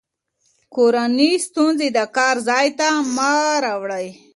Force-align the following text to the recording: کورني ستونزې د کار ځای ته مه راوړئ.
کورني 0.75 1.29
ستونزې 1.47 1.87
د 1.97 1.99
کار 2.17 2.35
ځای 2.49 2.67
ته 2.79 2.87
مه 3.15 3.31
راوړئ. 3.63 4.07